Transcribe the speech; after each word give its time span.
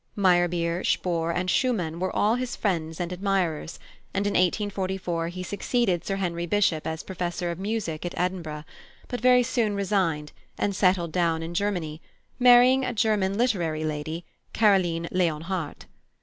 Meyerbeer, 0.17 0.83
Spohr, 0.83 1.29
and 1.29 1.47
Schumann 1.47 1.99
were 1.99 2.09
all 2.15 2.33
his 2.33 2.55
friends 2.55 2.99
and 2.99 3.13
admirers; 3.13 3.77
and 4.15 4.25
in 4.25 4.33
1844 4.33 5.27
he 5.27 5.43
succeeded 5.43 6.03
Sir 6.03 6.15
Henry 6.15 6.47
Bishop 6.47 6.87
as 6.87 7.03
Professor 7.03 7.51
of 7.51 7.59
Music 7.59 8.03
at 8.03 8.17
Edinburgh, 8.17 8.63
but 9.09 9.21
very 9.21 9.43
soon 9.43 9.75
resigned, 9.75 10.31
and 10.57 10.75
settled 10.75 11.11
down 11.11 11.43
in 11.43 11.53
Germany, 11.53 12.01
marrying 12.39 12.83
a 12.83 12.93
German 12.93 13.37
literary 13.37 13.83
lady, 13.83 14.25
Caroline 14.53 15.07
Leonhardt. 15.11 15.85